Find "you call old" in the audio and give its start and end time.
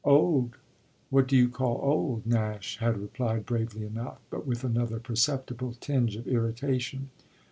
1.37-2.25